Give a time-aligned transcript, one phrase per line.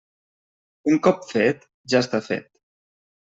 [0.93, 2.49] Un cop fet, ja està fet.